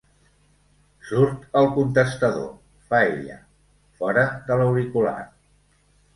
Surt 1.09 1.43
el 1.61 1.69
contestador 1.75 2.47
—fa 2.87 3.03
ella, 3.11 3.37
fora 4.01 4.27
de 4.51 4.61
l'auricular—. 4.63 5.29